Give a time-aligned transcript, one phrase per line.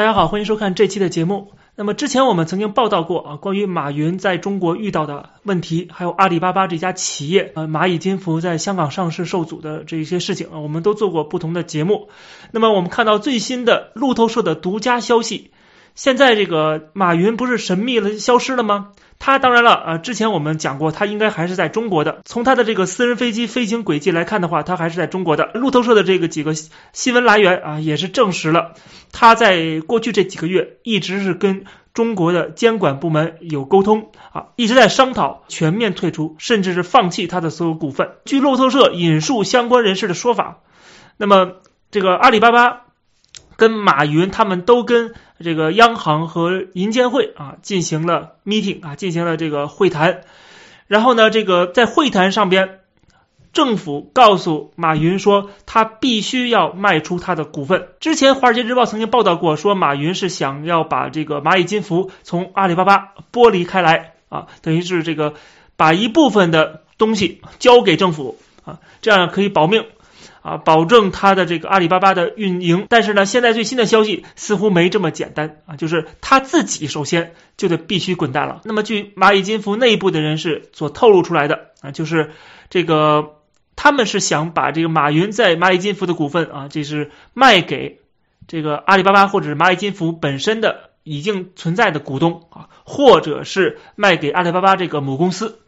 [0.00, 1.52] 大家好，欢迎收看这期的节目。
[1.76, 12.08] 那么之前我们曾经报道过啊，关于马云在中国遇到的问题，还有阿里巴巴这家企业呃蚂蚁金服在香港上市受阻的这一些事情啊，我们都做过不同的节目。
[12.50, 15.50] 那么我们看到最新的路透社的独家消息，
[15.94, 18.88] 现在这个马云不是神秘了消失了吗？
[19.18, 22.22] 他当然了，呃，之前我们讲过，他应该还是在中国的。
[22.24, 25.50] 从他的这个私人飞机飞行轨迹来看的话，他还是在中国的。
[25.52, 28.72] 路透社的这个几个新闻来源啊，也是证实了
[29.12, 38.12] 他在过去这几个月一直是跟中国的监管部门有沟通啊，一直在商讨全面退出，甚至是放弃他的所有股份。
[38.24, 40.60] 据路透社引述相关人士的说法，
[41.18, 41.56] 那么
[41.90, 42.86] 这个阿里巴巴。
[43.60, 50.22] 跟马云他们都跟这个央行和银监会啊进行了 meeting 啊，进行了这个会谈。
[50.86, 52.80] 然后呢，这个在会谈上边，
[53.52, 57.88] 政府告诉马云说，他必须要卖出他的股份。
[58.00, 65.34] 之前《华尔街日报》曾经报道过，说马云是想要把这个蚂蚁金服从阿里巴巴剥离开来啊，等于是这个
[65.76, 69.84] 把一部分的东西交给政府啊，这样可以保命。
[70.42, 78.62] 啊，保证他的这个阿里巴巴的运营，但是呢，现在最新的消息似乎没这么简单啊，就是他自己首先就得必须滚蛋了。
[78.64, 82.30] 那么，据蚂蚁金服内部的人士所透露出来的啊，就是
[82.70, 83.36] 这个
[83.76, 88.00] 他们是想把这个马云在蚂蚁金服的股份啊，这是卖给
[88.48, 95.58] 这个阿里巴巴或者是蚂蚁金服本身的已经存在的股东啊，或者是卖给阿里巴巴这个母公司，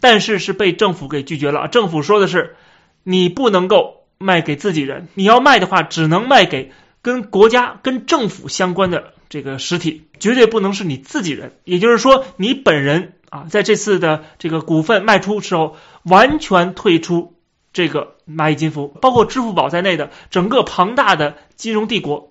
[0.00, 1.68] 但是是被政府给拒绝了。
[1.68, 2.56] 政府说的是，
[3.04, 3.97] 你不能够。
[4.18, 11.52] 卖给自己人，你要卖的话，只能卖给跟国家、跟政府相关的这个实体，绝对不能是你自己人。
[11.64, 17.34] 也就是说，你本人啊，在这次的这个股份卖出时候，完全退出
[17.72, 22.30] 这个蚂蚁金服，包括支付宝在内的整个庞大的金融帝国，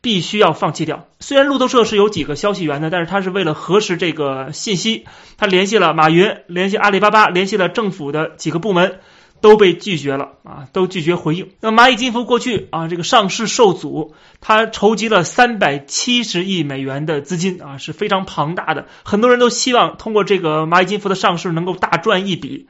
[0.00, 1.08] 必须要放弃掉。
[1.18, 5.06] 虽然路透社是有几个消息源的，但是他是为了核实这个信息，
[5.38, 9.00] 他联系了马云，联系阿里巴巴，联系了政府的几个部门。
[9.40, 11.50] 都被拒绝了啊，都拒绝回应。
[11.60, 18.86] 那蚂蚁金服过去啊，这个上市受阻，它筹集了三百七十亿美元的资金啊，是非常庞大的。
[19.04, 22.66] 很多人都希望通过这个蚂蚁金服的上市能够大赚一笔，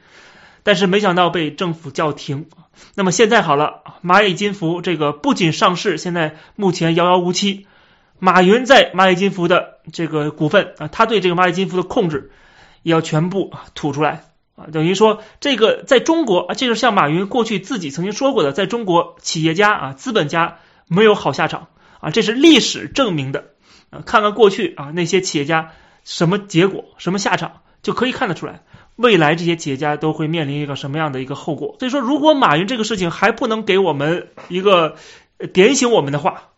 [0.63, 2.47] 但是没想到被政府叫停。
[2.93, 7.65] 那么现在好了，蚂蚁金服这个不仅上市，现在目前遥遥无期。
[8.19, 12.31] 马云在蚂蚁金服的这个股份啊，他对这个蚂蚁金服的控制
[12.81, 14.23] 也要全部吐出来。
[14.57, 20.57] 啊，等于说这个在中国啊，这个像马云过去自己曾经说过的，在中国企业家啊，资本家
[20.87, 21.67] 没有好下场
[21.99, 23.51] 啊，这是历史证明的
[23.91, 24.01] 啊。
[24.03, 25.73] 看看过去啊，那些企业家
[26.03, 28.63] 什么结果、什么下场，就可以看得出来，
[28.95, 31.75] 未来这些企业家都会面临一个什么样的一个后果。
[31.77, 34.95] 所以说，如果马云这个事情还不能给我们一个
[35.53, 36.49] 点醒我们的话，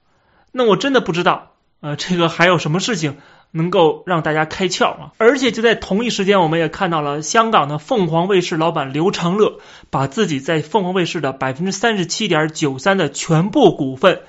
[0.53, 3.17] 那我真的不知道啊，这个还有什么事情？
[3.51, 5.11] 能够让大家开窍啊！
[5.17, 14.21] 而且就在同一时间，我们也看到了香港的凤凰卫视老板刘长乐把自己在凤凰卫视的百分之三十七点九三的全部股份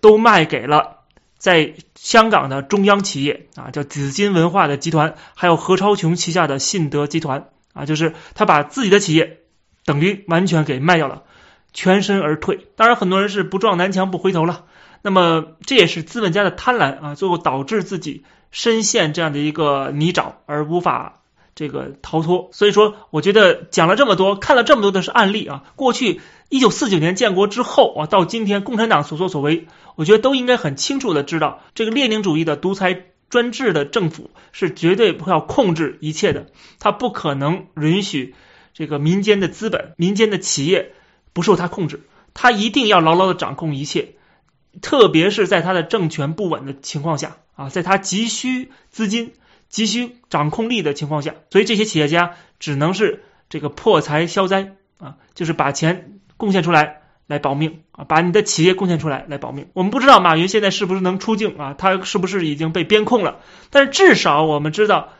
[0.00, 0.98] 都卖给了
[1.38, 9.38] 在香港的中央企业啊，叫紫金文化的集团，还有何超琼旗下的信德集团啊，就是他把自己的企业
[9.84, 11.22] 等于完全给卖掉了，
[11.78, 12.66] 全身而退。
[12.74, 14.64] 当然，很多人是不撞南墙不回头了。
[15.02, 18.24] 那么这也是资本家的贪婪啊，最后导致自己。
[18.50, 21.20] 深陷这样的一个泥沼而无法
[21.54, 25.64] 这个逃脱，所以说我觉得讲了这么多，看了这么多的是案例啊。
[25.76, 36.46] 过去一九四九年建国之后啊，到今天共产党所作所为，我觉得都应该很清楚的知道，这个列宁主义的独裁专制的政府是绝对不要控制一切的，
[36.78, 38.34] 他不可能允许
[38.72, 40.94] 这个民间的资本、民间的企业
[41.38, 42.00] 不受他控制，
[42.34, 44.16] 他一定要牢牢的掌控一切，
[44.82, 47.36] 特别是在他的政权不稳的情况下。
[47.54, 49.34] 啊，在他急需资金、
[49.68, 59.68] 急需掌控力的情况下，所以这些企业家只能是这个破财消灾啊，就是把钱贡献出来来保命啊，把你的企业贡献出来来保命。
[59.74, 63.38] 我们不知道马云现在是不是能出境啊，他是不是已经被边控了？
[63.70, 65.10] 但是至少我们知道。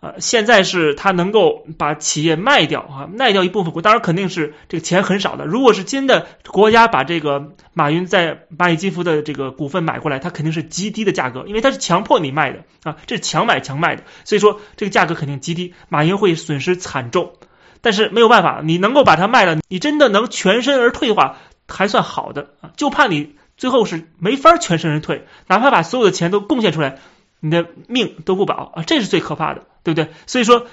[0.00, 5.44] 呃，现在是他能够把企业卖掉啊，卖掉一部分股，当然肯定是这个钱很少的。
[5.44, 17.34] 如果是真的国家把这个马云在蚂蚁金服的这个股份买过来，他肯定是极低的价格，因为他是强迫你卖的啊，这是强买强卖的，所以说这个价格肯定极低，马云会损失惨重。
[17.82, 21.36] 但是没有办法，你能够把它卖了，你真的能全身而退的话，
[21.68, 26.98] 还算好的啊，就怕你最后是没法全身而退，哪怕把所有的钱都贡献出来。
[27.42, 30.12] 你的命都不保啊，这是最可怕的，对不对？
[30.26, 30.66] 所以说，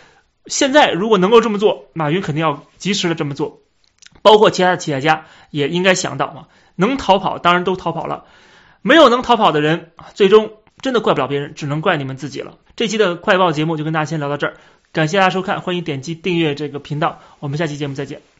[0.45, 3.61] 现在如果能够这么做，马云肯定要及时的这么做，
[4.21, 8.25] 包括其他的企业家也应该想到嘛，能逃跑当然都逃跑了。
[8.81, 10.51] 没有能逃跑的人，最终
[10.81, 12.57] 真的怪不了别人，只能怪你们自己了。
[12.75, 14.57] 这期的快报节目就跟大家先聊到这儿，
[14.93, 18.36] 感谢大家收看，欢迎点击订阅这个频道，我们下期节目再见。